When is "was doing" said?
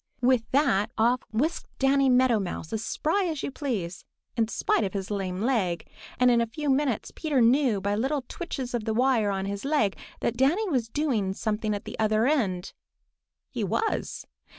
10.67-11.33